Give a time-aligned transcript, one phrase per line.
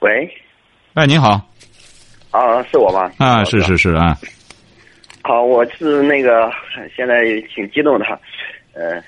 [0.00, 0.30] 喂，
[0.94, 1.40] 哎，你好，
[2.30, 3.10] 啊，是我吗？
[3.18, 4.16] 啊，是是是啊，
[5.22, 6.50] 好，我是那个
[6.96, 8.04] 现在挺激动的，
[8.74, 9.02] 呃，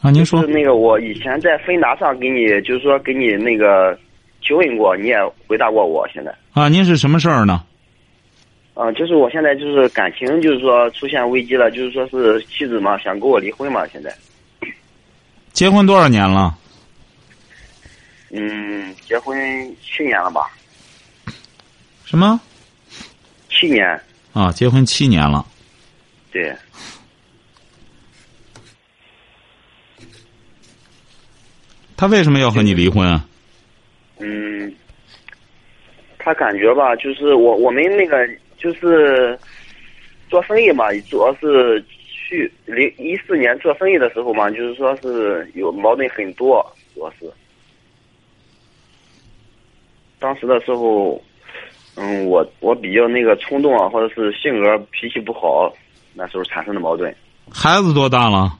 [0.00, 3.98] 啊，您说是那个我以前在芬达上给你，就是说给你那个
[4.40, 6.08] 提问过，你也回答过我。
[6.08, 7.62] 现在，啊，您是什么事儿呢？
[8.72, 14.14] 啊、就是我现在就是感情就是说出现危机了，就是说是妻子嘛想跟我离婚嘛，现在，
[15.52, 16.54] 结婚多少年了？
[18.38, 19.34] 嗯，结婚
[19.80, 20.50] 七年了吧？
[22.04, 22.38] 什么？
[23.48, 23.98] 七年，
[24.34, 25.44] 啊，结婚七年了。
[26.30, 26.54] 对，
[31.96, 33.26] 他为什么要和你离婚啊？
[34.18, 34.70] 嗯，
[36.18, 39.38] 他感觉吧，就是我我们那个就是
[40.28, 46.62] 做生意嘛，主要是去零一四年做生意的时候嘛，就是说是有矛盾很多，
[46.94, 47.32] 主要是
[50.18, 51.20] 当时的时候，
[51.96, 55.72] 嗯，我我比较那个冲动啊，或者是性格脾气不好，
[56.14, 57.14] 那时候产生的矛盾。
[57.50, 58.52] 孩子多大了？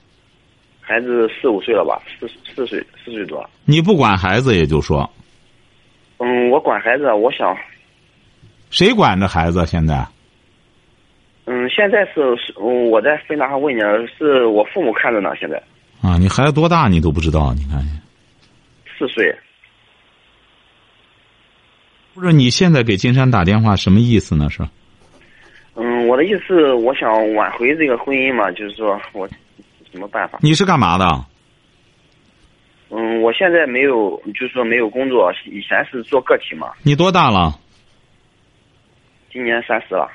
[0.80, 3.44] 孩子四五岁了吧，四四岁四岁多。
[3.64, 5.08] 你不管孩子，也就说，
[6.18, 7.56] 嗯，我管孩子，我想
[8.70, 9.66] 谁管着孩子？
[9.66, 10.06] 现在
[11.46, 13.80] 嗯，现在是是，嗯，我在芬达上问你，
[14.16, 15.30] 是我父母看着呢。
[15.38, 15.60] 现在
[16.02, 17.52] 啊，你孩子多大你都不知道？
[17.54, 17.80] 你看，
[18.96, 19.34] 四岁，
[22.16, 24.48] 不是你现在给金山打电话什么意思呢？
[24.48, 24.66] 是
[25.74, 29.28] 嗯，我的意思，我想挽回这个婚姻嘛，就是说我
[29.92, 30.38] 什么办法？
[30.40, 31.04] 你是干嘛的？
[32.88, 37.54] 嗯，我现在没有，就是说没有工作，以前是做个体嘛，你多大了？
[39.30, 40.10] 今年三十了。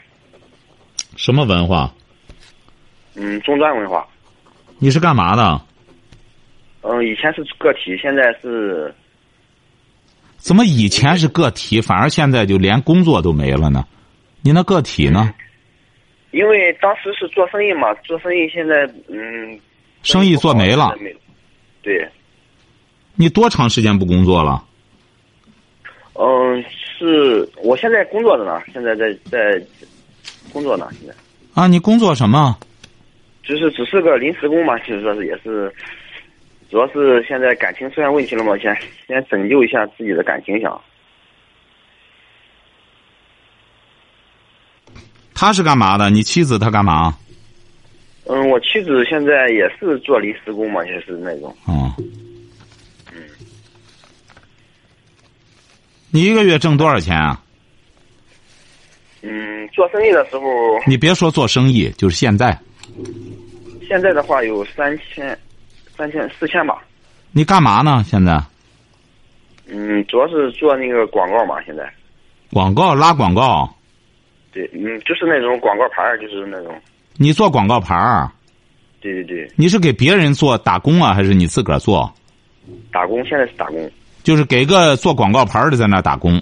[1.16, 1.94] 什么文化？
[3.16, 4.08] 嗯，中专文化。
[4.80, 5.62] 你是干嘛的？
[6.82, 8.92] 嗯，以前是个体，现在是
[10.42, 13.86] 怎么以前是个体，反而现在就连工作都没了呢？
[14.42, 15.32] 你那个体呢？
[16.32, 19.60] 因为当时是做生意嘛，做生意现在嗯，
[20.02, 20.96] 生意做没了。
[21.00, 21.16] 没
[21.84, 22.10] 对，
[23.16, 24.64] 你多长时间不工作了？
[26.14, 26.64] 嗯，
[26.98, 29.64] 是我现在工作着呢，现在在在
[30.52, 31.14] 工作呢，现在
[31.54, 32.58] 啊，你工作什么？
[33.44, 35.72] 就是只是个临时工嘛，其实说是也是，
[36.72, 38.74] 主要是现在感情出现问题了嘛，先
[39.06, 40.82] 先拯救一下自己的感情想。
[45.36, 46.10] 他是干嘛的？
[46.10, 47.18] 你妻子她干嘛？
[48.26, 51.54] 嗯，我妻子现在也是做临时工嘛，也是那种。
[51.66, 51.92] 哦。
[56.12, 57.44] 你一个月挣多少钱啊？
[59.24, 60.48] 嗯，做生意的时候，
[60.88, 62.58] 你别说做生意，就是现在，
[63.88, 65.38] 现在的话有三千、
[66.02, 66.84] 三千、四千吧。
[67.32, 68.04] 你干嘛呢？
[68.04, 68.42] 现在
[69.68, 71.88] 嗯，主要是做那个广告嘛，现在。
[72.52, 73.72] 广告拉广告，
[74.52, 76.74] 对，嗯，就是那种广告牌儿，就是那种。
[77.18, 78.32] 你做广告牌儿，
[79.00, 82.12] 对对对，你是给别人做打工啊，还是你自个儿做？
[82.92, 83.92] 打工现在是打工。
[84.24, 86.42] 就是给个做广告牌儿的在那打工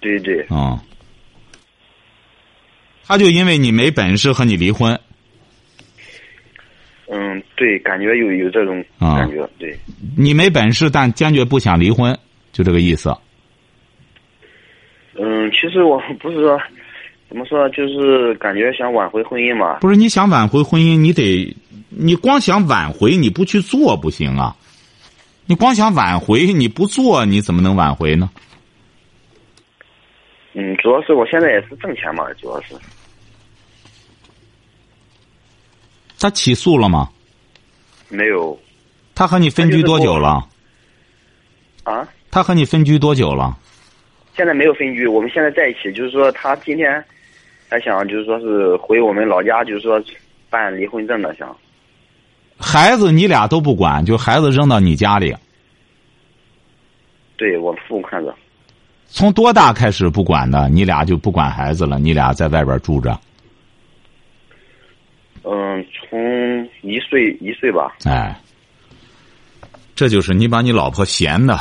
[0.00, 0.82] 对对对，啊、
[3.06, 5.00] 他就因为你没本事和你离婚，
[7.10, 9.74] 嗯，对，感觉有有这种啊感觉，对。
[10.16, 12.16] 你没本事，但坚决不想离婚，
[12.52, 13.14] 就这个意思。
[15.14, 16.60] 嗯，其实我不是说，
[17.28, 19.78] 怎么说，就是感觉想挽回婚姻嘛。
[19.80, 21.56] 不是你想挽回婚姻，你得，
[21.88, 24.54] 你光想挽回，你不去做不行啊。
[25.46, 28.30] 你光想挽回，你不做，你怎么能挽回呢？
[30.52, 32.74] 嗯，主要是我现在也是挣钱嘛，主要是。
[36.18, 37.08] 他起诉了吗？
[38.08, 38.58] 没有
[39.14, 40.46] 他和你分居多久了？
[41.84, 43.56] 啊，他和你分居多久了？
[44.36, 47.04] 现在没有分居，我们现在在一起，就是说他今天
[47.68, 50.02] 还想就是说是回我们老家，就是说
[50.48, 51.54] 办离婚证的想。
[52.56, 55.34] 孩子你俩都不管，就孩子扔到你家里，
[57.36, 58.34] 对我父母看着，
[59.06, 60.68] 从多大开始不管的？
[60.68, 61.98] 你俩就不管孩子了？
[61.98, 63.18] 你俩在外边住着？
[65.44, 68.38] 嗯，从一岁一岁吧，哎，
[69.94, 71.58] 这就是你把你老婆闲的，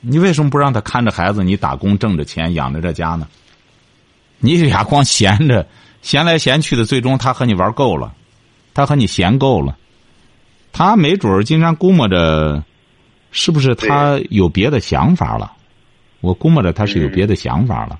[0.00, 3.26] 你为什么不让她看着孩子，你打工挣着钱养着这家呢？
[4.38, 5.66] 你俩光闲着，
[6.02, 8.14] 闲来闲去的，最终他和你玩够了，
[8.74, 9.76] 他和你闲够了，
[10.72, 12.62] 他没准儿经常估摸着，
[13.32, 15.52] 是不是他有别的想法了？
[16.20, 17.98] 我估摸着他是有别的想法了。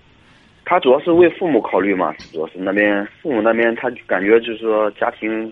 [0.68, 5.50] 他主要是为父母考虑嘛，主要是那边父母那边，他感觉就是说家庭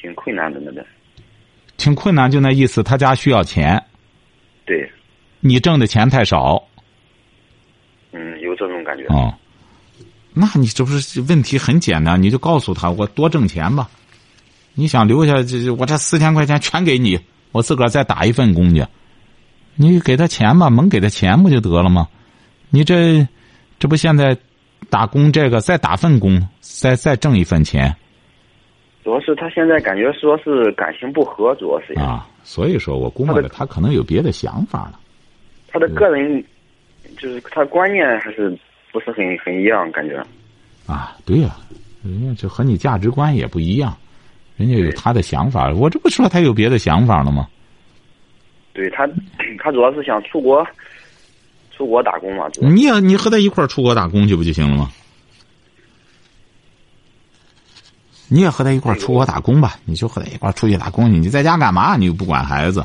[0.00, 0.86] 挺困难的那边。
[1.76, 3.82] 挺困难，就那意思，他家需要钱，
[4.64, 4.88] 对，
[5.40, 6.62] 你挣的钱太少。
[8.12, 9.06] 嗯，有这种感觉。
[9.06, 9.34] 哦，
[10.32, 12.22] 那你这不是问题很简单？
[12.22, 13.90] 你就告诉他，我多挣钱吧。
[14.74, 17.18] 你想留下这这，我这四千块钱全给你，
[17.50, 18.86] 我自个儿再打一份工去。
[19.74, 22.06] 你给他钱吧，猛给他钱不就得了吗？
[22.70, 23.26] 你这
[23.78, 24.36] 这不现在
[24.90, 27.94] 打工这个再打份工，再再挣一份钱。
[29.04, 35.00] 主要是他现在感觉说是感情不和，主要是啊，所以说我估摸着他可能有别的想法了。
[35.68, 36.44] 他的个人
[37.18, 38.56] 就是他观念还是
[38.92, 40.22] 不是很很一样，感觉。
[40.86, 41.56] 啊，对呀，
[42.02, 43.96] 人家就和你价值观也不一样，
[44.56, 45.72] 人家有他的想法。
[45.72, 47.46] 我这不说他有别的想法了吗？
[48.74, 49.08] 对他，
[49.58, 50.66] 他主要是想出国，
[51.78, 52.44] 出国打工嘛。
[52.60, 54.90] 你也你和他一块儿出国打工去不就行了吗？
[58.30, 61.18] 你也和他一块儿出国打工吧，你就和他一块儿出去打工去。
[61.18, 61.96] 你在家干嘛？
[61.96, 62.84] 你又不管孩子，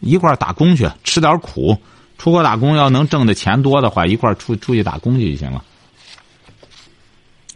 [0.00, 1.76] 一块儿打工去，吃点苦。
[2.16, 5.62] 出国打工要能挣的钱多的话，一块儿出出去打工去就行了。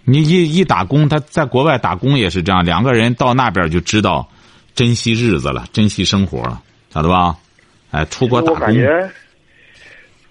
[0.04, 4.28] 你一一打工，他在国外打工也是这样，两个人到那边就知道
[4.74, 6.60] 珍惜日子了，珍惜生活了，
[6.92, 7.36] 晓得吧？
[7.92, 8.60] 哎，出国打工。
[8.60, 9.10] 感觉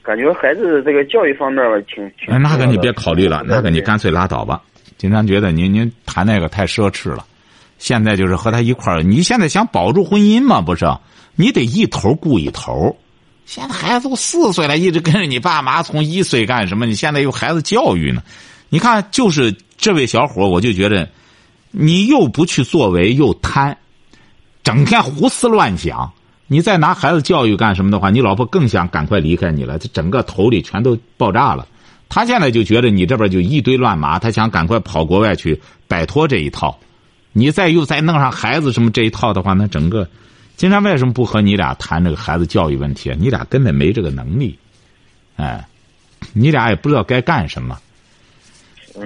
[0.05, 2.33] 感觉孩子这个教育方面挺挺。
[2.33, 4.61] 哎，那个你别考虑了，那个你干脆拉倒吧。
[4.97, 7.25] 经常觉得您您谈那个太奢侈了，
[7.79, 9.01] 现在就是和他一块儿。
[9.01, 10.61] 你现在想保住婚姻吗？
[10.61, 10.85] 不是，
[11.35, 12.95] 你得一头顾一头。
[13.45, 16.85] 现在孩子都四岁了，一直跟着你爸妈，从一岁干什么？
[16.85, 18.21] 你现在有孩子教育呢？
[18.69, 21.09] 你看，就是这位小伙，我就觉得，
[21.71, 23.77] 你又不去作为，又贪，
[24.63, 26.11] 整天胡思乱想。
[26.47, 31.67] 你再拿孩子教育干什么的话，你老婆更想赶快离开你了，这整个头里全都爆炸了。
[32.07, 36.77] 他现在就觉得你这边就一堆乱麻，他想赶快跑国外去摆脱这一套。
[37.33, 40.07] 你再又再弄上孩子什么这一套的话，那整个，
[40.55, 43.11] 金山为什么不和你俩谈这个孩子教育问题？
[43.19, 44.57] 你俩根本没这个能力，
[45.35, 45.65] 哎，
[46.31, 47.77] 你俩也不知道该干什么。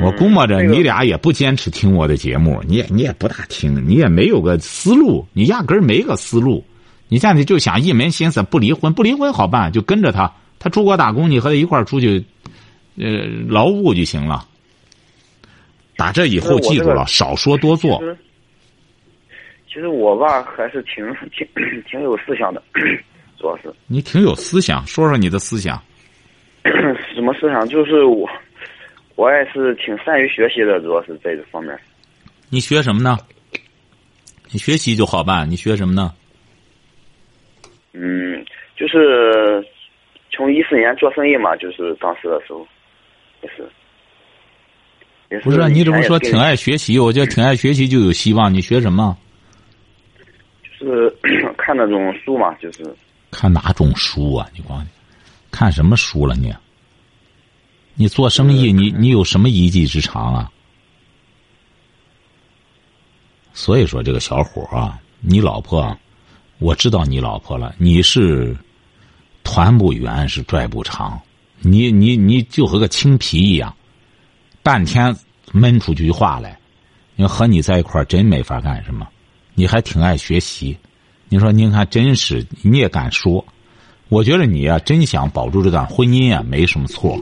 [0.01, 6.63] 我估摸着你俩也不坚持听我的节目，你也你也不大听，你也没有个思路，你压根儿没个思路。
[7.09, 12.23] 你现在就想一门心思不离婚，不离婚好办，就跟着他，他出国打工，你和他一块儿出去。
[13.01, 14.45] 呃，劳务就行了。
[15.95, 17.97] 打这以后记住了，少说多做。
[19.67, 21.47] 其实我吧，还是挺挺
[21.89, 22.61] 挺有思想的，
[23.39, 23.73] 主要是。
[23.87, 25.81] 你挺有思想，说说你的思想。
[27.15, 27.65] 什么思想？
[27.69, 28.29] 就是我，
[29.15, 31.73] 我也是挺善于学习的，主要是在这方面。
[32.49, 33.17] 你学什么呢？
[34.51, 35.49] 你学习就好办。
[35.49, 36.13] 你学什么呢？
[38.01, 38.45] 嗯，
[38.77, 39.61] 就是
[40.31, 42.65] 从一四年做生意嘛，就是当时的时候。
[43.41, 43.69] 也是，
[45.43, 46.97] 不是你怎么说挺爱学习？
[46.99, 48.53] 我觉得挺爱学习就有希望。
[48.53, 49.17] 你学什么？
[50.63, 51.09] 就是
[51.57, 52.83] 看那种书嘛，就是
[53.31, 54.49] 看哪种书啊？
[54.53, 54.85] 你光
[55.51, 56.35] 看什么书了？
[56.35, 56.53] 你
[57.95, 60.51] 你做生意，你你有什么一技之长啊？
[63.53, 65.97] 所以说，这个小伙啊，你老婆，
[66.59, 67.73] 我知道你老婆了。
[67.77, 68.55] 你是
[69.43, 71.19] 团不圆，是拽不长。
[71.61, 73.73] 你你你就和个青皮一样，
[74.61, 75.15] 半天
[75.51, 76.57] 闷出句话来。
[77.15, 79.07] 你和你在一块儿真没法干什么。
[79.55, 80.77] 你还挺爱学习，
[81.27, 83.45] 你说您看真是你也敢说？
[84.07, 87.19] 我觉得你呀，真想保住这段婚姻啊，没什么错。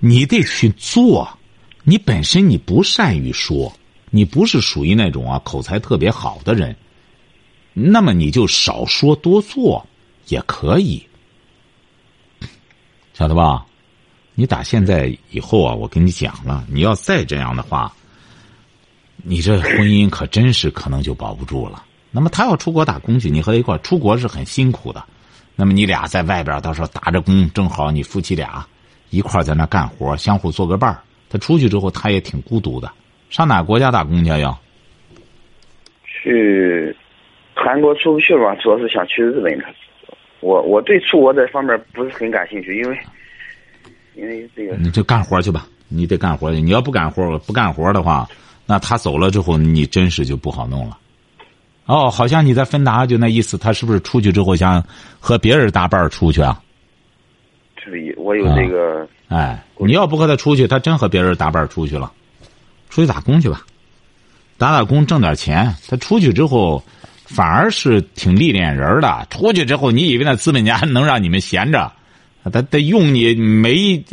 [0.00, 1.28] 你得去做。
[1.84, 3.72] 你本身你不善于说，
[4.10, 6.76] 你不是属于那种啊口才特别好的人，
[7.78, 9.86] 那么你就少说多做
[10.26, 11.06] 也可以。
[13.14, 13.64] 晓得吧？
[14.34, 17.92] 你打现在以后啊，我跟你讲了，你要再这样的话，
[19.16, 21.84] 你这婚姻可真是可能就保不住了。
[22.12, 25.04] 那么他要出国打工去，你和他一块出国是很辛苦的。
[25.56, 28.64] 那么你俩在外边到时候打着工，正好你夫妻俩
[29.10, 31.02] 一块在那干活，相互做个伴儿。
[31.28, 32.88] 他出去之后，他也挺孤独的。
[33.30, 34.56] 上哪国家打工去呀？
[36.04, 36.96] 去
[37.64, 38.54] 韩国出不去吧？
[38.62, 39.58] 主要是想去日本。
[40.40, 42.98] 我我对出国这方面不是很感兴趣，因为
[44.14, 46.60] 因为这个你就干活去吧，你得干活去。
[46.60, 48.28] 你要不干活，不干活的话，
[48.64, 50.96] 那他走了之后，你真是就不好弄了。
[51.86, 54.84] 哦，好像你在芬达就那意思，他是不是出去之后想
[55.18, 56.60] 和别人搭伴儿出去啊？
[57.74, 59.08] 对，我有这个。
[59.28, 62.12] 哎，你要不和他出去，他真和别人搭伴儿出去了，
[62.90, 63.62] 出去打工去吧，
[64.56, 65.74] 打打工挣点钱。
[65.88, 66.82] 他出去之后，
[67.28, 69.26] 反而是挺历练人的。
[69.30, 71.92] 出去之后，你以为那资本家能让你们闲着？
[72.52, 74.04] 他得用你每一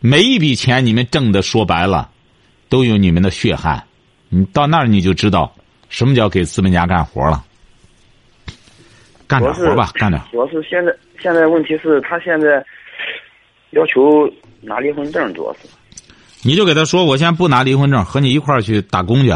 [0.00, 2.10] 每一笔钱，你们挣的说白了，
[2.68, 3.82] 都有你们的血汗。
[4.28, 5.52] 你到那儿你就知道
[5.88, 7.44] 什么叫给资本家干活了。
[9.26, 10.22] 干点活吧，干点。
[10.30, 12.64] 主要是现在现在问题是他现在
[13.70, 14.00] 要求。
[14.62, 15.60] 拿离婚证主要是，
[16.42, 19.34] 你就给他说，我先不拿离婚证，和你一块儿去打工去。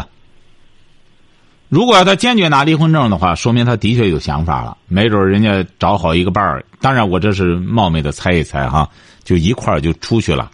[1.75, 6.63] 如果要他坚决拿离婚证的话，说明他的确有想法了，没准人家找好一个伴儿。
[6.79, 8.89] 当然，我这是冒昧的猜一猜哈，
[9.25, 10.49] 就一块儿就出去了。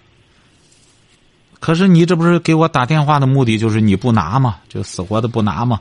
[1.59, 4.55] 可是你这不是给我打电话的目的就是你不拿吗？
[4.67, 5.77] 就死活的不拿吗？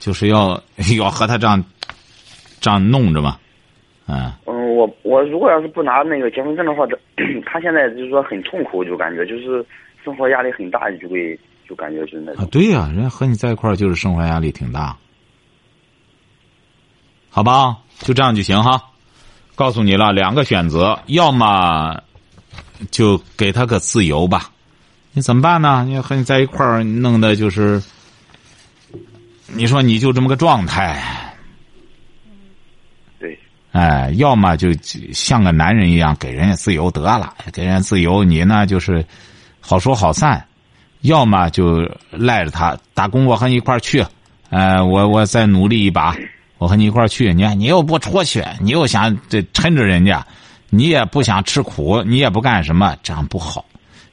[0.00, 0.60] 就是要
[0.98, 1.64] 要和他这样
[2.60, 3.36] 这样弄着嘛，
[4.08, 4.32] 嗯。
[4.44, 6.98] 我我如果要是不拿那个结婚证的话，这
[7.46, 9.64] 他现在就是说很痛苦，就感觉就是
[10.04, 14.96] 生活压力很大，就会就感觉就是那啊，对呀，人家和你在一块儿就是生活压力挺大，
[17.30, 18.90] 好吧，就这样就行哈。
[19.54, 22.02] 告诉你了，两个选择，要么
[22.90, 24.50] 就给他个自由吧。
[25.12, 25.84] 你怎么办呢？
[25.86, 27.80] 你和你在一块儿弄的就是，
[29.46, 31.30] 你说你就这么个状态。
[33.70, 34.72] 哎，要么就
[35.12, 39.04] 像个男人一样给人家自由得了，给人家自由，你呢就是
[39.60, 40.38] 好说好散；
[41.04, 44.02] 要么就赖着他打工，我和你一块儿去，
[44.48, 46.16] 呃，我我再努力一把，
[46.56, 47.34] 我和你一块儿去。
[47.34, 50.26] 你看你又不出去，你又想这抻着人家，
[50.70, 53.62] 你也不想吃苦，你也不干什么，这样不好。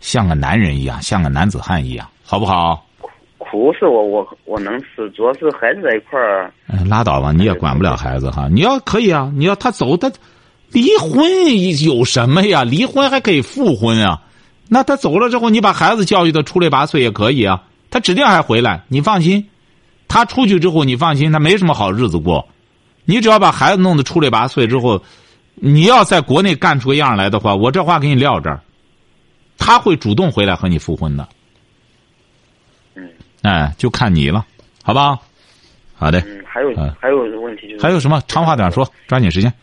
[0.01, 2.85] 像个男人一样，像个男子汉一样，好不好？
[3.37, 6.51] 苦是我我我能吃，主要是孩子在一块儿。
[6.89, 8.49] 拉倒吧，你也管不了孩子哈。
[8.51, 10.11] 你要可以啊，你要他走，他
[10.71, 11.23] 离婚
[11.85, 12.65] 有什么呀？
[12.65, 14.21] 离婚还可以复婚啊。
[14.73, 17.63] 那他走了之后，你把孩子教育的出类拔萃也可以啊。
[17.89, 19.49] 他指定还回来，你放心。
[20.07, 22.47] 他出去之后，你放心，他没什么好日子过。
[23.03, 25.03] 你只要把孩子弄得出类拔萃之后，
[25.55, 28.61] 你要在国内干出个样来的话，我这话给你撂这儿，
[29.57, 31.27] 他会主动回来和你复婚的。
[32.95, 33.09] 嗯
[33.41, 34.45] 哎，就看你了，
[34.83, 35.19] 好吧？
[35.95, 36.21] 好的。
[36.21, 37.81] 嗯，还有还有问题就是。
[37.81, 38.21] 还有什么？
[38.25, 39.53] 长话短说，抓紧时间。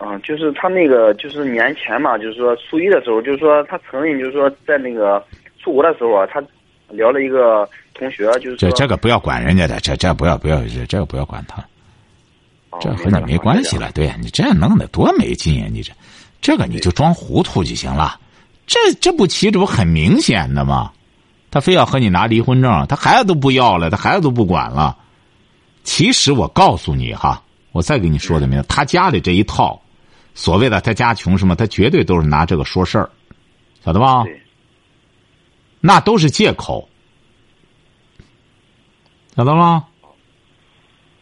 [0.00, 5.22] 啊，就是他那个，就是年前嘛，就是说初一的时候，就是说他承认，就是说在那个
[5.62, 6.42] 出国的时候啊，他
[6.88, 11.62] 聊了一个同学，就是这这个不要管人家的，这这不要不要这这个不要管他，
[12.80, 13.92] 这和你没关系了。
[13.92, 15.68] 对你这样弄得多没劲啊！
[15.70, 15.92] 你这
[16.40, 18.18] 这个你就装糊涂就行了，
[18.66, 20.90] 这这不起这不很明显的吗？
[21.50, 24.96] 他非要和你拿离婚证，他孩子都不要了，他孩子都不管了。
[25.82, 27.42] 其实我告诉你哈，
[27.72, 29.82] 我再给你说的明，他家里这一套，
[30.34, 33.10] 所谓的他家穷什么，他绝对都是拿这个说事儿，
[33.84, 34.24] 晓得吧？
[35.80, 36.88] 那都是借口，
[39.34, 39.84] 晓得吗？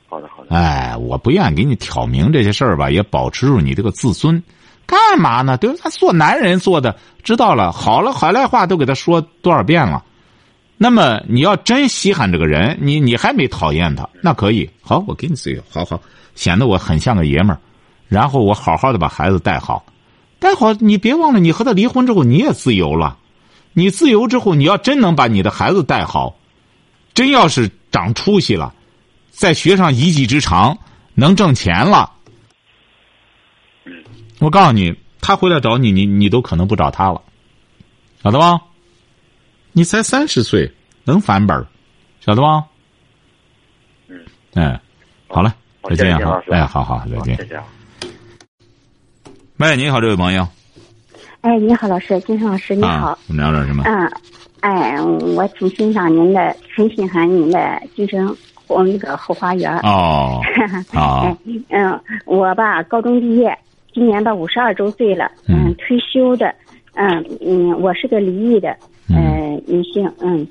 [0.08, 0.56] 好的，好的。
[0.56, 4.42] 哎，我不愿意给你挑明这些事儿吧，也保持住你这个自尊。
[4.86, 5.56] 干嘛呢？
[5.58, 10.02] 对他做男人做的，知道了，好了，好赖话都给他说多少遍了。
[10.78, 16.00] 那么你要真稀罕这个人，你你还没讨厌他，那可以好，我给你自由，好好
[16.34, 17.60] 显得我很像个爷们儿，
[18.08, 19.84] 然后我好好的把孩子带好，
[20.38, 20.72] 带好。
[20.74, 23.18] 你别忘了，你和他离婚之后你也自由了，
[23.72, 26.36] 你自由之后，你要真能把你的孩子带好，
[27.14, 28.74] 真要是长出息了，
[29.30, 30.78] 再学上一技之长，
[31.14, 32.12] 能挣钱了，
[34.38, 37.20] 我告诉你，他回来找你，你你都可能不找他了，
[38.22, 38.60] 晓得吧？
[39.72, 40.72] 你才三十岁，
[41.04, 41.66] 能翻本儿，
[42.20, 42.64] 晓得吧？
[44.08, 44.24] 嗯，
[44.54, 44.80] 哎，
[45.28, 46.42] 好了，再见哈！
[46.50, 47.62] 哎，好好，再见。
[49.58, 50.46] 喂，你好，这位朋友。
[51.40, 53.18] 哎，你好，老师，金生老师，你好。
[53.28, 53.82] 我们聊点什么？
[53.86, 54.08] 嗯，
[54.60, 58.36] 哎，我挺欣赏您的，很喜欢您的金生
[58.68, 59.76] 我那个后花园。
[59.80, 60.40] 哦。
[60.94, 61.36] 哦。
[61.70, 63.58] 嗯，我吧，高中毕业，
[63.92, 65.28] 今年到五十二周岁了。
[65.48, 65.74] 嗯。
[65.74, 66.54] 退休的，
[66.94, 68.76] 嗯嗯，我是个离异的。
[69.08, 70.46] 嗯，女性，嗯，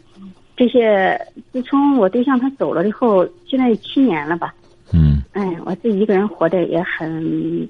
[0.57, 1.17] 这些
[1.53, 4.53] 自从我对象他走了以后，现在有七年了吧？
[4.91, 7.67] 嗯，哎，我自己一个人活得也很，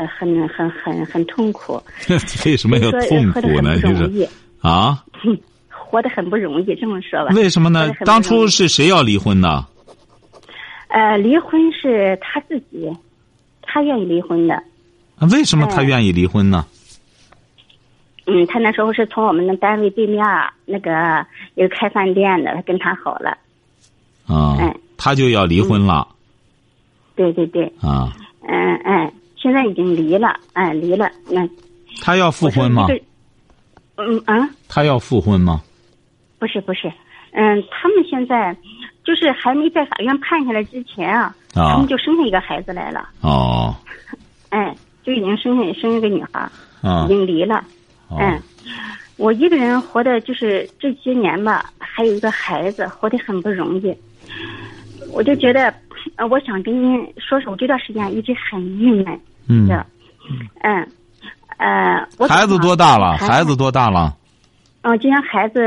[0.00, 1.78] 呃，很很很很痛苦。
[2.46, 3.78] 为什么要痛苦呢？
[3.80, 4.26] 就是
[4.62, 5.04] 啊，
[5.68, 7.34] 活得很不容易，这么说吧。
[7.34, 7.92] 为什么呢？
[8.06, 9.66] 当初是谁要离婚呢？
[10.88, 12.90] 呃，离婚是他自己，
[13.60, 14.62] 他愿意离婚的。
[15.30, 16.64] 为什么他愿意离婚呢？
[18.26, 20.24] 嗯，他那时候是从我们的单位对面
[20.64, 21.26] 那个
[21.56, 23.36] 有开饭店的，他跟他好了。
[24.26, 24.56] 啊，
[24.96, 26.08] 他就要离婚了。
[27.16, 28.16] 对对对，啊，
[28.48, 31.10] 嗯嗯，现在已经离了，哎，离了。
[31.28, 31.48] 那
[32.02, 32.88] 他要复婚吗我？
[32.88, 33.04] 说这个
[33.96, 35.62] 嗯啊，他要复婚吗？
[36.38, 36.88] 不是不是，
[37.32, 38.56] 嗯，他们现在
[39.04, 43.74] 就是还没在法院判下来之前啊，他啊们就生下一个孩子来了，哦
[44.50, 46.48] 哎，就已经生下生一个女孩，
[46.82, 47.64] 啊已经离了。
[48.08, 48.40] 哦嗯，
[49.18, 53.94] 我一个人活的就是这些年吧，还有一个孩子，活得很不容易。
[55.12, 55.72] 我就觉得，
[56.16, 59.20] 呃，我想跟您说说，我这段时间一直很郁闷
[59.50, 59.86] 嗯，的。
[60.62, 60.86] 嗯，
[61.58, 63.16] 呃，我孩子多大了？
[63.18, 64.16] 孩孩子多大了？
[64.82, 65.60] 嗯、今年孩子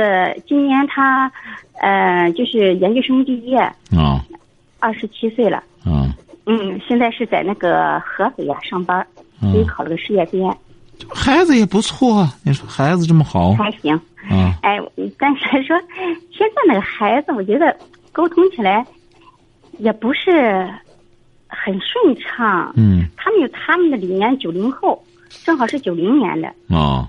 [0.48, 1.32] 今年他，
[1.74, 4.26] 呃，就是研究生毕业，啊
[4.80, 5.64] 二十七岁了。
[5.86, 6.12] 嗯
[6.46, 9.06] 嗯，现在是在那个合肥呀、上班，
[9.40, 10.52] 所以嗯，考了个事业编，
[11.14, 12.34] 孩子也不错啊。
[12.44, 13.94] 你说孩子这么好还行。
[14.30, 14.58] 啊？
[14.62, 14.80] 哎，
[15.20, 15.78] 但是说
[16.32, 17.76] 现在那个孩子，我觉得
[18.12, 18.86] 沟通起来
[19.78, 20.74] 也不是
[21.56, 22.74] 很顺畅。
[22.76, 25.02] 嗯他们有他们的理念，九零后
[25.46, 26.54] 正好是九零年的。
[26.70, 27.08] 哦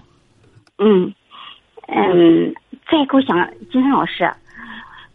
[0.78, 1.12] 嗯
[1.88, 2.54] 嗯，
[2.90, 3.36] 再给我想，
[3.70, 4.30] 金山老师，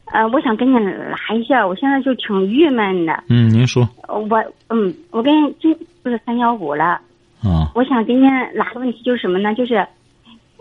[0.05, 3.24] 呃，我想跟你拉一下，我现在就挺郁闷的。
[3.27, 7.01] 嗯，您说我嗯，我跟今不是三幺五了，
[7.41, 9.53] 啊我想跟您拉个问题就是什么呢？
[9.55, 9.86] 就是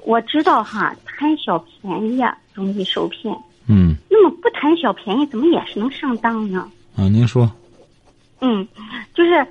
[0.07, 3.37] 我知道哈，贪小便宜啊，容易受骗。
[3.69, 6.67] 嗯那么不贪小便宜，怎么也是能上当呢？
[6.97, 7.51] 啊，您说
[8.41, 8.67] 嗯，
[9.15, 9.47] 就是，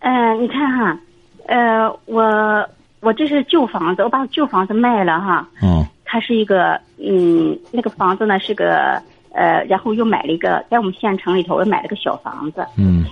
[0.00, 0.98] 呃，你看哈，
[1.46, 2.68] 呃，我
[3.00, 5.86] 我这是旧房子，我把旧房子卖了哈，嗯。
[6.12, 9.00] 它是一个嗯，那个房子呢是个
[9.32, 13.04] 呃，然后又买了一个在我们县城里头，我买了个小房子，嗯。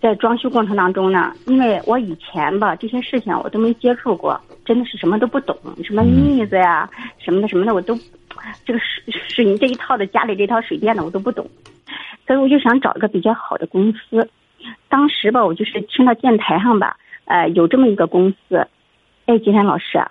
[0.00, 6.88] 在装修过程当中呢，因为我以前吧这些事情我都没接触过，真的是什么都不懂，什么腻子呀、
[7.18, 7.96] 什么的什么的我都，
[8.64, 11.44] 这个水水泥这一套的家里这套水电的我都不懂，
[12.26, 14.28] 所以我就想找一个比较好的公司。
[14.88, 18.66] 当时吧，我就是听到电台上吧，呃，有这么一个公司，
[19.26, 20.10] 哎，金山老师啊，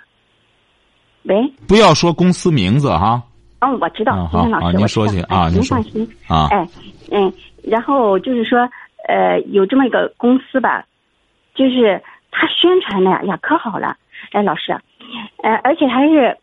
[1.24, 3.24] 喂，不要说公司名字哈
[3.60, 6.48] 嗯，我知道，啊金山老师，您说去啊哎您放心，啊。
[6.52, 6.68] 哎，
[7.12, 7.32] 嗯，
[7.64, 8.70] 然后就是说，
[9.08, 10.86] 呃，有这么一个公司吧，
[11.56, 13.96] 就是他宣传的呀，可好了，
[14.32, 14.74] 哎，老师，
[15.44, 16.38] 呃，而且还是，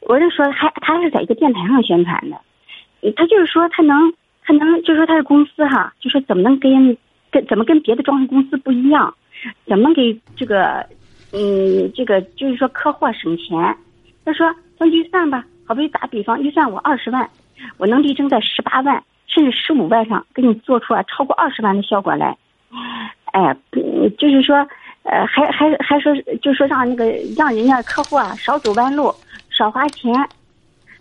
[0.00, 2.36] 我是说还他是在一个电台上宣传的，
[3.02, 4.14] 嗯他就是说他能
[4.48, 6.96] 他能就说他是公司哈，就说怎么能跟
[7.30, 9.14] 跟怎么跟别的装修公司不一样，
[9.66, 10.86] 怎么给这个
[11.34, 13.76] 嗯这个就是说客户省钱，
[14.24, 17.28] 他说算预算吧，好比打比方，预算我二十万，
[17.76, 22.34] 我能力争在十八万甚至十五万上，给你做出啊超过二十万的效果来。
[23.32, 24.56] 哎呀，嗯就是说，
[25.02, 27.04] 呃，还还还说，就说让那个
[27.36, 29.14] 让人家客户啊少走弯路，
[29.50, 30.10] 少花钱，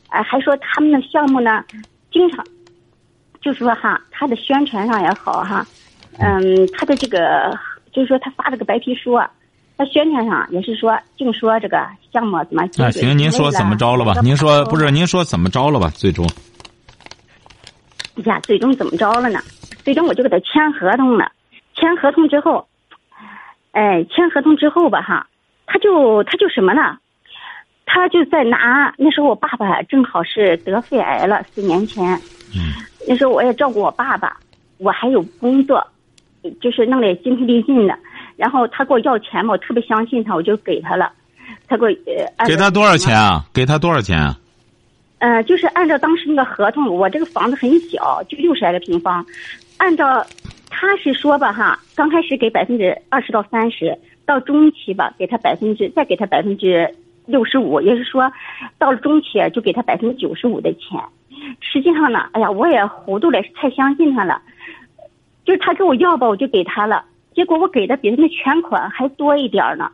[0.10, 1.64] 哎、还说他们的项目呢，
[2.12, 2.46] 经常，
[3.48, 5.66] 就是说哈，他的宣传上也好哈，
[6.20, 7.58] 嗯，他的这个
[7.94, 9.32] 就是说他发了个白皮书啊。
[9.78, 14.20] 他宣传上也是说，净说这个项目怎么那行，您说怎么着了吧？
[14.22, 14.92] 您说不是？
[14.92, 15.90] 您说怎么着了吧？
[15.96, 16.28] 最终
[18.26, 19.40] 呀，最终怎么着了呢？
[19.86, 21.32] 最终我就给他签合同了。
[21.74, 22.68] 签合同之后，
[23.72, 25.26] 哎，签合同之后吧，哈，
[25.68, 26.98] 他就他就什么呢？
[27.86, 32.14] 他就在拿那时候我爸爸正好是得肺癌了，四年前。
[32.54, 32.74] 嗯。
[33.08, 34.38] 那时候我也照顾我爸爸，
[34.78, 35.86] 我还有工作，
[36.62, 37.98] 就是弄得精疲力尽的。
[38.36, 41.12] 然后他给我要钱嘛，我特别相信他，我就给他了。
[41.68, 41.90] 他给我
[42.38, 43.46] 呃，给他多少钱啊？
[43.54, 44.38] 给他多少钱啊？
[45.20, 49.26] 呃，就是按照当时那个合同，我这个房子很小，就六十来个平方，
[49.78, 50.24] 按照
[50.70, 56.88] 他是说吧哈，刚开始给百分之二十到三十，到中期吧给他百分之再给他百分之
[57.26, 58.32] 六十五，也就是说，
[58.78, 61.02] 到了中期就给他百分之九十五的钱。
[61.60, 64.42] 实际上呢，哎呀，我也糊涂了，太相信他了，
[65.46, 69.92] 就是他给我要吧，我就给他了，结果我给的比他那全款还多一点呢。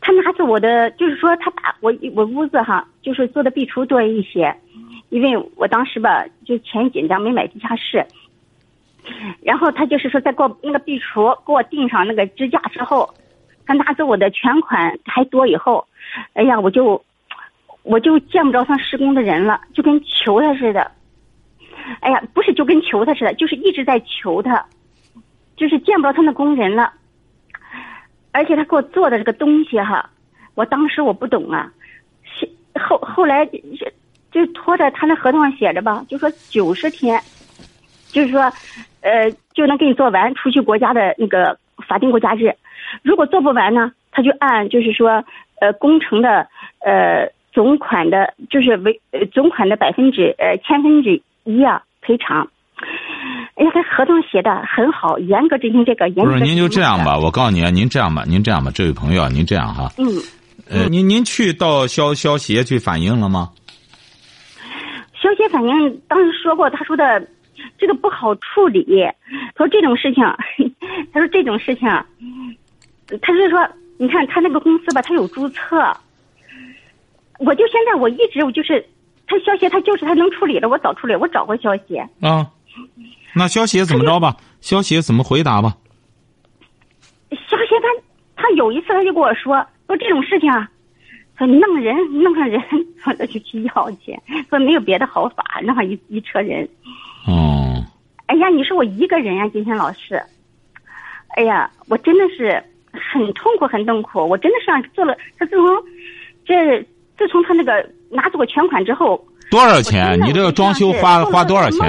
[0.00, 4.54] 他拿着我的，就是说他把我我屋子哈，就是做的壁橱多一些，
[5.08, 8.04] 因为我当时吧就钱紧张没买地下室，
[9.42, 13.14] 然后他就是说再给我那个壁橱给我钉上那个支架之后，
[13.64, 15.86] 他拿着我的全款还多以后，
[16.34, 17.02] 哎呀我就
[17.84, 20.90] 我就见不着他施工的人了，就跟求他似的，
[22.00, 24.66] 哎呀不是就跟求他似的，就是一直在求他，
[25.56, 26.92] 就是见不着他那工人了。
[28.32, 30.10] 而且他给我做的这个东西哈，
[30.56, 31.70] 我当时我不懂啊，
[32.74, 33.46] 后后来
[34.32, 37.20] 就拖着他那合同上写着吧，就说九十天，
[38.10, 38.40] 就是说，
[39.02, 42.52] 呃，就能给你做完，除去国家的那个法定国家日。
[43.02, 45.24] 如果做不完呢，他就按就是说，
[45.60, 46.48] 呃，工程的
[46.80, 52.48] 呃总款的，就是为呃总款的百分之呃千分之一啊赔偿。
[53.54, 56.32] 哎呀，他合同写的很好，严格执行这个严格。
[56.32, 59.88] 不是，您就这样吧，我告诉你啊，您这样吧，您这样吧，这位朋友，您这样哈。
[59.96, 60.04] 嗯。
[60.68, 63.50] 呃，您您去到消消协去反映了吗？
[65.12, 67.28] 消协反映当时说过，他说的
[67.78, 68.84] 这个不好处理，
[69.54, 70.24] 他说这种事情，
[71.12, 71.88] 他说这种事情，
[73.20, 75.94] 他是说，你看他那个公司吧，他有注册，
[77.38, 78.84] 我就现在我一直我就是，
[79.26, 82.08] 他消协他就是他能处理的，我早处理，我找过消协。
[82.20, 82.50] 啊，
[83.34, 84.36] 那消协怎么着吧？
[84.60, 85.76] 消协怎么回答吧？
[87.30, 87.88] 消协他
[88.42, 89.66] 他有一次他就跟我说。
[89.86, 90.66] 说这种事情啊，
[91.36, 92.58] 说弄人弄上人，
[93.02, 94.18] 说他就去要去，
[94.48, 96.66] 说没有别的好法，弄上一一车人。
[97.26, 97.84] 哦。
[98.24, 100.22] 哎呀，你说我一个人呀，金星老师。
[101.36, 104.26] 哎呀，我真的是很痛苦，很痛苦。
[104.26, 105.66] 我真的是做了，他自从
[106.46, 106.82] 这
[107.18, 107.72] 自从他那个
[108.10, 109.24] 拿走全款之后。
[109.50, 110.18] 多少钱？
[110.22, 111.80] 你这个装修花花多少钱？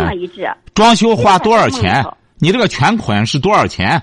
[0.74, 2.06] 装修花多少钱？
[2.38, 4.00] 你这个全款是多少钱？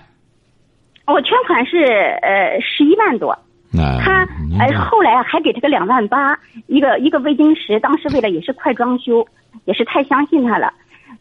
[1.06, 1.84] 我全款是
[2.22, 3.38] 呃十一万多。
[3.74, 4.26] 他
[4.58, 9.24] 呃后来还给他个两万八，一个一个微晶石，当时为了也是快装修，
[9.64, 10.72] 也是太相信他了，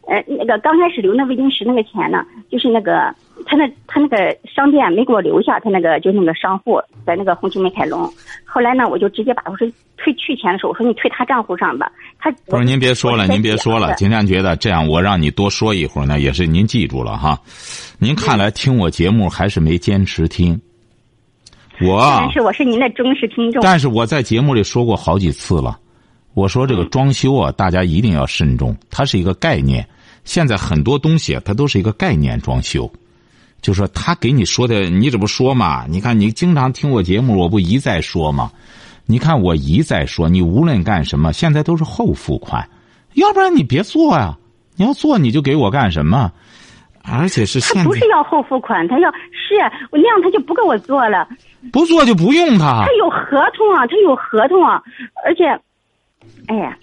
[0.06, 3.14] 呃那个刚开始留那微晶石那个钱呢，就是那个
[3.46, 8.10] 他那他那个商店没给我留下，他那个就那个商户在那个红旗美凯龙，
[8.44, 9.66] 后来呢我就直接把我说
[9.96, 17.38] 退去钱的时候我说你退他账户上吧，他不是您别说了您别说了，今天觉得这样我让你多说一会儿呢也是您记住了哈，
[17.98, 20.60] 您看来听我节目还是没坚持听。
[21.80, 23.60] 我但是我是您的忠实听众。
[23.60, 25.76] 但是我在节目里说过好几次了，
[26.34, 29.84] 我说这个装修啊，大家一定要慎重，它是一个概念。
[30.22, 32.88] 现在很多东西啊，它都是一个概念装修，
[33.62, 35.86] 就说他给你说的，你这不说嘛？
[35.88, 38.50] 你看你经常听我节目，我不一再说嘛？
[39.06, 42.68] 你看我一再说，你无论干什么，现在都是后付款，
[43.14, 44.36] 要不然你别做呀。
[44.76, 46.32] 你要做，你就给我干什么？
[47.04, 49.54] 而且是他不是要后付款，他要是
[49.90, 51.28] 我那样，他就不给我做了。
[51.72, 52.84] 不做就不用他。
[52.86, 54.82] 他有合同啊，他有合同啊，
[55.24, 55.44] 而且，
[56.46, 56.76] 哎呀，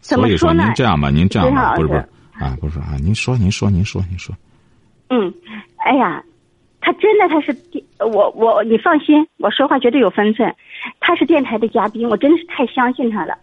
[0.00, 0.64] 怎么说呢？
[0.64, 2.04] 您这样吧，您这样吧，不是不是
[2.38, 4.34] 啊，不是啊，您说您说您说您说。
[5.12, 5.32] 嗯，
[5.84, 6.24] 哎呀，
[6.80, 7.54] 他真的他是
[7.98, 10.54] 我我你放心，我说话绝对有分寸。
[11.00, 13.36] 他是电台的嘉宾，我真的是太相信他了，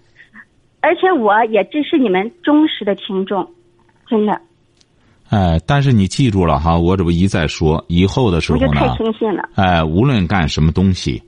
[0.82, 3.48] 而且我也支持你们忠实的听众，
[4.08, 4.42] 真的。
[5.30, 9.48] 哎，但是你记住了哈，我这不一再说，以后的时候呢，太轻信了。
[9.54, 11.22] 哎，无论干什么东西，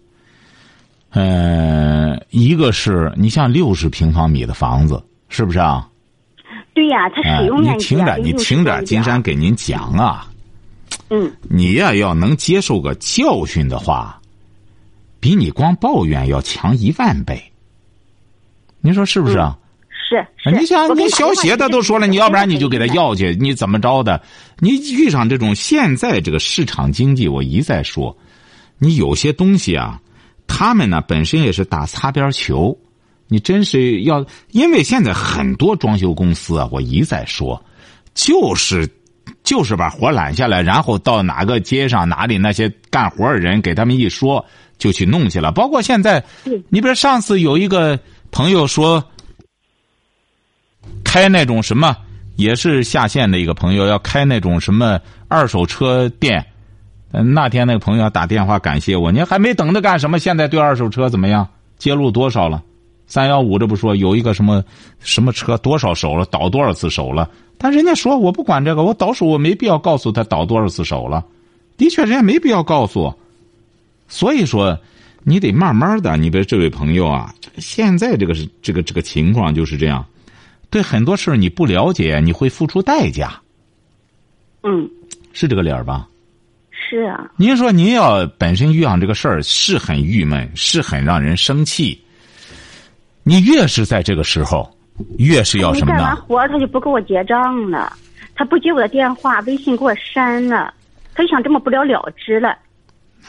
[1.11, 4.99] 呃，一个是你像六十平方米的房子，
[5.29, 5.87] 是不是啊？
[6.73, 10.25] 对呀，它使用面积你听着，你听着，金山给您讲啊。
[11.09, 11.31] 嗯。
[11.49, 14.21] 你呀，要能接受个教训的话，
[15.19, 17.41] 比你光抱怨要强一万倍。
[18.79, 19.57] 您说是不是啊？
[20.09, 24.21] 是，你想，你小写他都说了，你要不然你就给他要去，你怎么着的？
[24.59, 28.17] 你遇上这种现在这个市场经济，我一再说，
[28.77, 30.01] 你有些东西啊，
[30.47, 32.77] 他们呢本身也是打擦边球，
[33.27, 37.63] 你真是要，因为现在很多装修公司啊，我一再说，
[38.13, 38.89] 就是
[39.43, 44.45] 就是把活揽下来，然后到哪个街上哪里那些干活的人给他们一说，
[44.77, 45.51] 就去弄去了。
[45.51, 46.23] 包括现在，
[46.69, 47.99] 你比如上次有一个
[48.31, 49.03] 朋友说。
[51.03, 51.95] 开那种什么，
[52.37, 56.43] 也是下线的一个朋友要开那种什么二手车店。
[57.11, 60.17] 嗯，那天那个朋友打电话感谢我，您还没等着干什么？
[60.17, 61.47] 现在对二手车怎么样？
[61.77, 62.63] 揭露多少了？
[63.11, 64.63] 三幺五这不说有一个什么
[65.01, 67.29] 什么车多少手了，倒多少次手了？
[67.57, 71.25] 但人家说我不管这个，我倒手我没必要告诉他倒多少次手了。
[71.75, 73.13] 的确，人家没必要告诉。
[74.07, 74.79] 所以说，
[75.25, 76.15] 你得慢慢的。
[76.15, 80.05] 你比如这位朋友啊，现在这个是这个这个情况就是这样。
[80.69, 83.37] 对很多事你不了解，你会付出代价。
[84.63, 84.89] 嗯，
[85.33, 86.07] 是这个理儿吧？
[86.71, 87.29] 是啊。
[87.35, 92.01] 您说您要本身遇上这个事儿是很郁闷，是很让人生气。
[93.23, 94.69] 你越是在这个时候，
[95.17, 95.99] 越是要什么呢？
[95.99, 97.93] 干完活他就不给我结账了，
[98.35, 100.73] 他不接我的电话，微信给我删了，
[101.13, 102.57] 他就想这么不了了之了。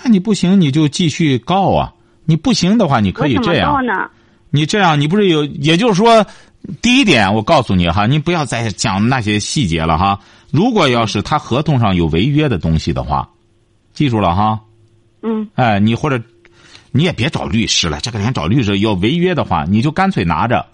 [0.02, 1.92] 那你不行，你就继续告啊！
[2.24, 3.72] 你不行的话，你可以这样。
[3.72, 4.10] 告呢？
[4.50, 5.44] 你这样，你不是有？
[5.44, 6.24] 也就是说。
[6.80, 10.20] 第一点，我告诉你哈，你不要再讲那些细节了哈。
[10.52, 13.28] 如果要是他合同上有违约的东西的话，
[13.92, 14.60] 记住了哈。
[15.22, 15.48] 嗯。
[15.56, 16.22] 哎，你或者
[16.92, 20.64] 你也别找律师了，这个人找律师要违约的话，你就干脆拿着，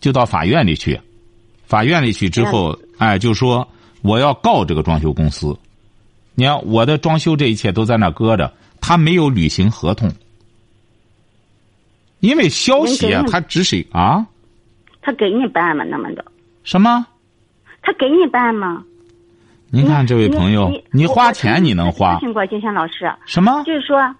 [0.00, 1.00] 就到法院里去。
[1.66, 3.66] 法院里去之后，哎，就说
[4.02, 5.56] 我要告这个装修公司。
[6.34, 10.12] 你看，我的装修这一切都在那搁着，他没有履行合同，
[12.20, 14.26] 因为消息啊，他只是啊。
[15.00, 15.84] 他给你办吗？
[15.84, 16.24] 那么的？
[16.64, 17.06] 什么？
[17.82, 18.84] 他给你办吗？
[19.70, 22.20] 您看这位朋友，你花钱你能花咨？
[22.20, 24.14] 询过金山老师，什么就是说，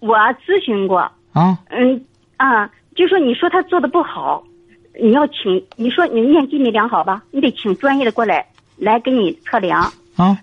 [0.00, 0.98] 我咨询过，
[1.32, 1.58] 啊？
[1.70, 2.04] 嗯
[2.36, 4.44] 啊，就说你说他做的不好，
[5.00, 9.80] 你要请你说你念基没量好吧，你得请专业的过来来给你测量。
[10.16, 10.38] 啊？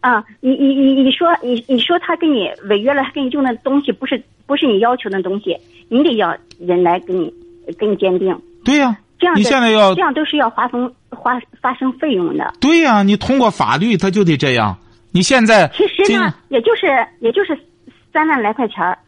[0.00, 5.56] 啊，你你你你说你你说他给你违约了，他给你用的东西不是不是你要求的东西，
[5.88, 7.32] 你得要人来给你
[7.78, 12.52] 给你鉴定，对呀、这样你现在要这样都是要发生花发生费用的。
[12.60, 14.76] 对呀、你通过法律他就得这样。
[15.12, 16.86] 你现在其实呢，也就是
[17.20, 17.56] 也就是
[18.12, 18.98] 三万来块钱儿。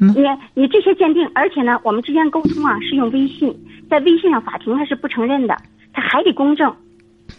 [0.00, 3.56] 嗯你你这些鉴定，而且呢，我们之间沟通啊是用微信，
[3.88, 5.56] 在微信上法庭他是不承认的，
[5.92, 6.74] 他还得公证，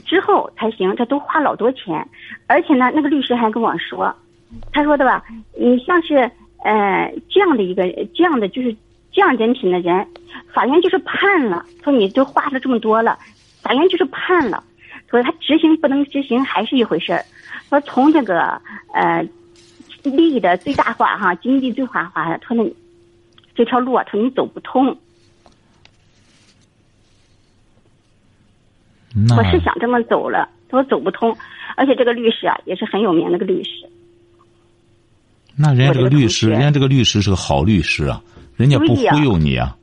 [0.06, 2.08] 之后才行，这都花老多钱，
[2.48, 4.16] 而且呢，那个律师还跟我说，
[4.72, 5.22] 他说的吧，
[5.60, 6.32] 你像是
[6.64, 8.74] 呃这样的一个这样的就是
[9.12, 10.08] 这样人品的人，
[10.54, 13.20] 法院就是判了，说你都花了这么多了，
[13.62, 14.64] 法院就是判了，
[15.10, 17.26] 说他执行不能执行还是一回事儿，
[17.68, 18.62] 说从这个
[18.94, 19.28] 呃
[20.10, 22.74] 利益的最大化哈，经济最大化，他说那
[23.56, 24.98] 这条路啊，他说你走不通。
[29.30, 31.38] 我是想这么走了，他说走不通，
[31.78, 33.70] 而且这个律师啊也是很有名的个律师。
[35.56, 38.22] 那人家这个律师，人家这个律师是个好律师啊，
[38.58, 39.78] 人家不忽悠你啊，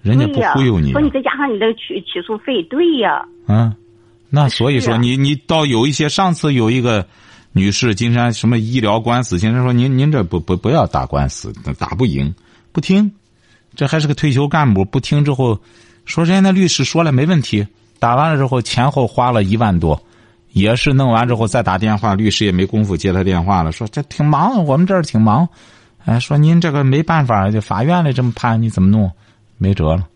[0.00, 1.02] 人家不忽悠你、啊说。
[1.02, 3.76] 你再加上你的起起诉费，对呀，嗯，
[4.30, 7.06] 那所以说你你到有一些上次有一个
[7.52, 12.34] 女士，金山什么医疗官司，金山说您您这不不不要打官司，打不赢，
[12.72, 13.12] 不听，
[13.74, 15.58] 这还是个退休干部，不听之后，
[16.06, 17.66] 说人家那律师说了没问题，
[17.98, 20.02] 打完了之后前后花了一万多，
[20.52, 25.46] 也是弄完之后再打电话，律师也没工夫接他电话了，说这挺忙，我们这儿挺忙，
[26.04, 29.10] 哎，说您这个没办法，就法院里这么判，你怎么弄？
[29.58, 30.08] 没辙了。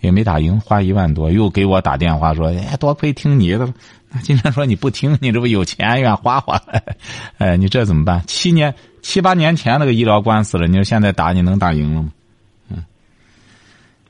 [0.00, 3.66] 也没打赢，花一万多，又给我打电话说：“哎，多亏听你的
[4.14, 6.60] 了。”那金山说：“你不听，你这不有钱愿花花？
[7.38, 8.22] 哎，你这怎么办？
[8.26, 12.08] 七年七八年前那个医疗官司了，你说现在打你能打赢了吗？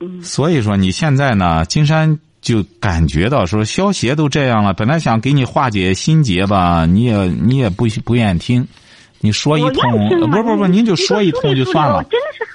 [0.01, 8.67] 嗯，所以说你现在呢，金山就感觉到说，消协都这样了，本来想给你化解心结吧，你也你也不不愿意听，
[9.21, 12.03] 你说一通，不不不，您就说一通就算了我。
[12.03, 12.45] 真的是，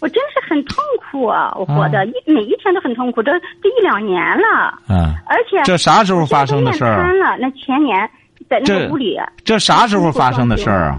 [0.00, 1.54] 我真是很痛苦啊！
[1.56, 3.30] 我活的、一每一天都很痛苦，这
[3.62, 8.10] 这一两年了，嗯，而且这啥时候发生的事儿瘫了，那前年
[8.48, 10.98] 在那个屋里这啥时候发生的事儿啊？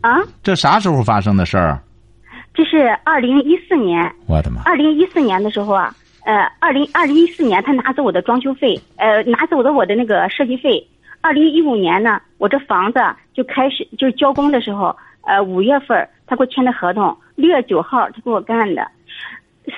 [0.00, 1.78] 啊，这啥时候发生的事儿？
[2.54, 4.62] 这是二零一四年，我的妈！
[4.64, 10.82] 二零一四年的时候啊，呃，二零二零一四年他拿走我的装修费，呃，拿走了我的那个设计费。
[11.20, 13.00] 二零一五年呢，我这房子
[13.34, 18.82] 就开始就是交工的时候，呃，五月份他给我签的合同，六月九号他给我干的，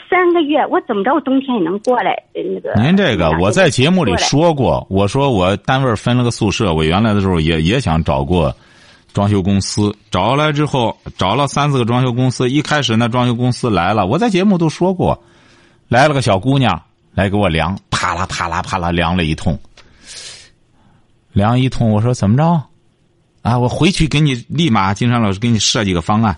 [0.09, 2.73] 三个月我怎么着我冬天也能过来，呃那个。
[2.81, 8.55] 您这个我在节目里说过，我说我单位分了个宿舍，我原来的时候也也想找过
[9.13, 15.21] 装修公司，找来之后找了三四个装修公司，一开始那装修公司来了，我在节目都说过，
[15.89, 16.81] 来了个小姑娘
[17.13, 19.59] 来给我量，啪啦啪啦啪啦量了一通，
[21.33, 22.63] 量一通，我说怎么着？
[23.43, 26.37] 啊，我回去给你立马，金山老师给你设计个方案，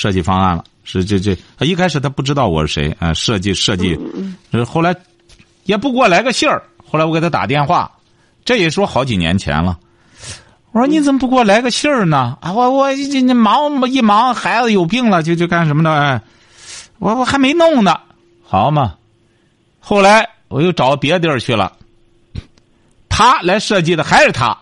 [0.00, 0.64] 设计方案了。
[0.82, 3.98] 是这这，他一开始他不知道我是谁啊，设计设计，
[4.50, 4.96] 呃后来
[5.64, 6.62] 也不给我来个信儿。
[6.90, 7.90] 后来我给他打电话，
[8.42, 9.78] 这也说好几年前了。
[10.72, 12.38] 我说你怎么不给我来个信儿呢？
[12.40, 15.90] 啊，我我这这忙一忙，孩子有病了，就就干什么呢？
[15.92, 16.22] 哎
[16.98, 18.00] 我我还没弄呢，
[18.42, 18.94] 好嘛。
[19.80, 21.72] 后来我又找别地儿去了，
[23.08, 24.56] 他来设计的还是他。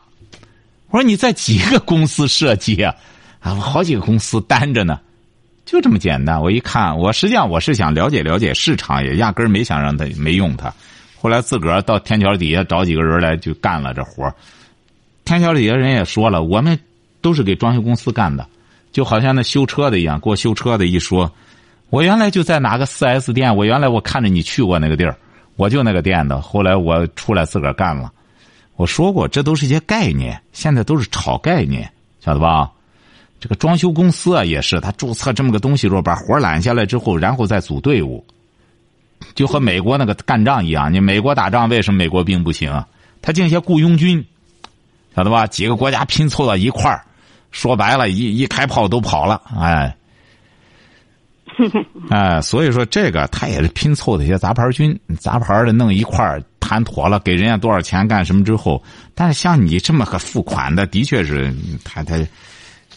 [0.91, 2.95] 我说你在几个公司设计啊？
[3.41, 4.99] 啊，我好几个公司单着呢，
[5.69, 6.41] 就这么简单。
[6.41, 10.73] 我一看，我实际上我是想了解了解市场，也压根儿没想让他没用他。
[11.21, 14.35] 后来自个儿到天桥底下找几个人来就干了这活儿
[15.27, 16.79] 天桥底下人也说了，我们
[17.21, 18.47] 都是给装修公司干的，
[18.93, 21.31] 就好像那修车的一样，给我修车的一说，
[21.91, 25.15] 我原来就在哪个四 S 店，我原来我看着你去过那个地儿，
[25.57, 26.41] 我就那个店的。
[26.41, 28.11] 后来我出来自个儿干了。
[28.77, 31.93] 我说过，这都是一些概念，现在都是炒概念，
[32.25, 32.71] 晓得吧？
[33.41, 38.25] 这个装修公司啊，也是他注册这么个东西，说把活揽下来之后，然后再组队伍，
[39.37, 40.93] 就和美国那个干仗一样。
[40.93, 42.85] 你美国打仗为什么美国兵不行啊？
[43.23, 44.25] 他进些雇佣军，
[45.15, 45.47] 晓得吧？
[45.47, 47.05] 几个国家拼凑到一块儿，
[47.53, 49.97] 说白了，一 一开炮都跑了，哎，
[52.11, 58.83] 哎，所以说这个他也是拼凑的一些杂牌军，杂牌的弄一块儿谈妥了，给人家多少钱干什么之后，
[59.15, 62.17] 但是像你这么个付款的，的确是他他。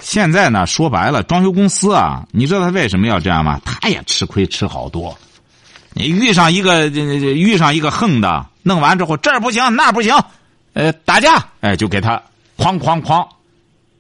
[0.02, 3.62] 现在呢，说白了，装修公司啊，你知道他为什么要这样吗？
[3.64, 5.18] 他也吃亏吃好多。
[5.94, 10.14] 你遇上一个遇上一个横的，弄完之后这儿不行那儿不行，
[10.74, 12.22] 呃，打架，哎，就给他
[12.58, 13.28] 哐哐哐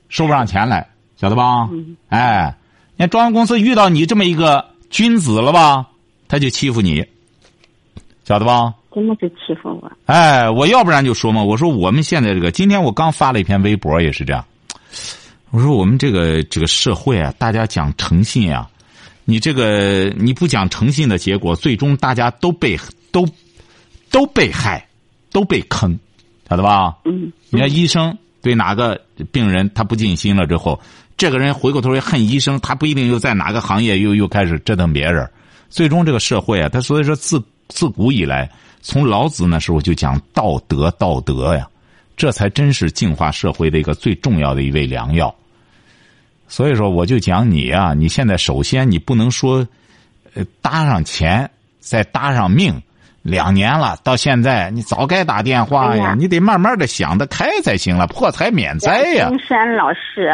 [0.09, 0.87] 收不上钱来，
[1.17, 1.69] 晓得吧？
[2.09, 2.55] 哎，
[2.95, 5.85] 你看装修公司遇到你这么一个君子了吧，
[6.27, 7.05] 他就欺负你，
[8.25, 8.73] 晓得吧？
[8.93, 9.91] 真的是欺负我。
[10.05, 14.43] 哎，我要不然就说嘛，我说我们现在这个，今天我刚发了一篇微博，也是这样。
[15.51, 18.69] 我说我们这个这个社会啊，大家讲诚信啊，
[19.25, 22.79] 你这个你不讲诚信的结果，最终大家都被
[23.11, 23.27] 都
[24.09, 24.87] 都被害，
[25.29, 25.99] 都被坑，
[26.49, 26.95] 晓得吧？
[27.03, 27.31] 嗯。
[27.49, 28.99] 你看医生对哪个
[29.31, 30.79] 病人他不尽心了之后，
[31.17, 35.29] 这个人回过头来恨医生，他不一定又在哪个行业又又开始折腾别人，
[35.69, 38.49] 最终这个社会啊，他所以说自自古以来。
[38.83, 41.69] 从老子那时候就讲道德，道德呀，
[42.21, 45.33] 这才真是净化社会的一个最重要的一味良药。
[46.47, 49.67] 所以说，我就讲你啊，你现在首先你不能说，
[50.35, 52.79] 呃，搭上钱再搭上命，
[53.23, 59.27] 两年了，到现在你早该打电话呀，你得慢慢的想得开才行了，破财免灾呀。
[59.29, 60.31] 金山老师，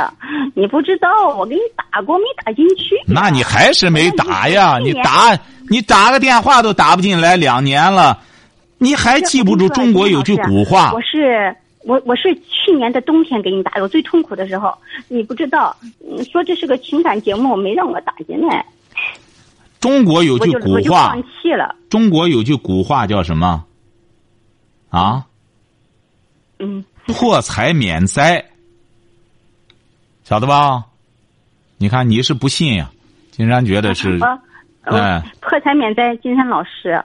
[0.56, 2.95] 你不知道，我给你打过，没打进去。
[3.08, 4.78] 那你还是没打呀？
[4.84, 8.19] 你打，你打个电话都打不进来，两年了。
[8.78, 10.91] 你还记不住中国有句古话？
[10.91, 11.56] 我是
[11.88, 15.76] 我我是去年的冬天给你打的，我最痛苦的时候，你不知道，
[16.32, 18.65] 说这是个情感节目，没让我打进来。
[19.80, 21.76] 中国有句古话，放弃了。
[21.89, 23.63] 中国有句古话叫什么？
[24.89, 25.26] 啊？
[26.60, 26.84] 嗯。
[27.06, 28.43] 破财免灾，
[30.26, 30.84] 晓得吧？
[31.78, 32.91] 你看你是不信呀？
[33.32, 34.19] 金山觉得是。
[34.82, 35.23] 哎。
[35.39, 37.02] 破财免灾，金山老师。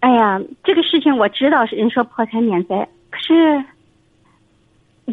[0.00, 2.88] 哎呀，这个事情我知道，人说破财免灾，可
[3.22, 3.64] 是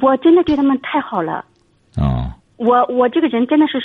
[0.01, 1.45] 我真的对他们太好了。
[1.95, 3.77] 啊，我我这个人真的是，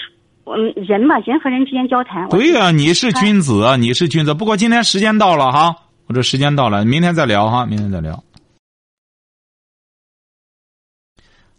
[0.45, 2.29] 嗯，人嘛，人和人之间交谈。
[2.29, 4.35] 对呀，你是君子啊，你是君子。
[4.35, 8.23] 不过今天时间到了哈，我这时间到了，明天再聊哈，明天再聊。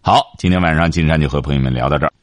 [0.01, 2.13] 好，今天晚上金山就和朋友们聊到这儿。